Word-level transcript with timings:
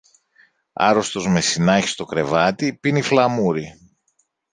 Άρρωστος 0.79 1.27
με 1.27 1.41
συνάχι 1.41 1.87
στο 1.87 2.05
κρεβάτι, 2.05 2.73
πίνει 2.73 3.01
φλαμούρι 3.01 3.73